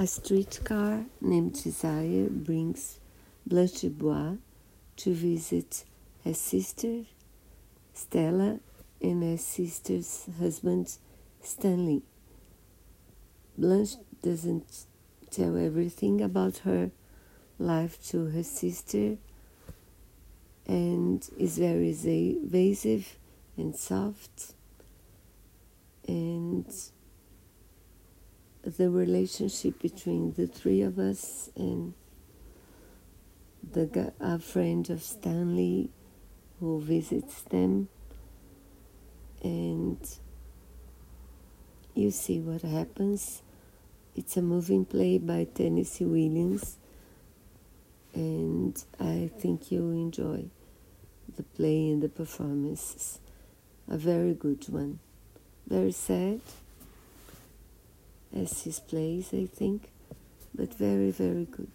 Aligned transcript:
A 0.00 0.06
streetcar 0.06 1.06
named 1.20 1.60
Desire 1.60 2.28
brings 2.30 3.00
Blanche 3.44 3.86
Bois 3.90 4.34
to 4.94 5.12
visit 5.12 5.82
her 6.24 6.34
sister 6.34 7.02
Stella 7.92 8.60
and 9.02 9.24
her 9.24 9.36
sister's 9.36 10.28
husband 10.38 10.98
Stanley. 11.42 12.02
Blanche 13.56 13.96
doesn't 14.22 14.86
tell 15.32 15.56
everything 15.56 16.20
about 16.20 16.58
her 16.58 16.92
life 17.58 18.00
to 18.10 18.26
her 18.26 18.44
sister 18.44 19.16
and 20.64 21.28
is 21.36 21.58
very 21.58 21.90
evasive 21.90 23.18
and 23.56 23.74
soft 23.74 24.54
and 26.06 26.72
the 28.76 28.90
relationship 28.90 29.80
between 29.80 30.32
the 30.32 30.46
three 30.46 30.82
of 30.82 30.98
us 30.98 31.50
and 31.56 31.94
the 33.72 34.40
friend 34.40 34.90
of 34.90 35.02
Stanley 35.02 35.90
who 36.60 36.80
visits 36.80 37.42
them 37.42 37.88
and 39.42 39.98
you 41.94 42.10
see 42.10 42.40
what 42.40 42.62
happens. 42.62 43.42
It's 44.14 44.36
a 44.36 44.42
moving 44.42 44.84
play 44.84 45.18
by 45.18 45.44
Tennessee 45.44 46.04
Williams 46.04 46.76
and 48.14 48.82
I 48.98 49.30
think 49.38 49.70
you'll 49.70 49.92
enjoy 49.92 50.44
the 51.36 51.42
play 51.42 51.90
and 51.90 52.02
the 52.02 52.08
performances. 52.08 53.20
A 53.88 53.96
very 53.96 54.34
good 54.34 54.68
one. 54.68 54.98
Very 55.66 55.92
sad 55.92 56.40
as 58.38 58.62
his 58.62 58.80
plays, 58.80 59.30
I 59.32 59.46
think, 59.46 59.90
but 60.54 60.72
very, 60.74 61.10
very 61.10 61.44
good. 61.44 61.70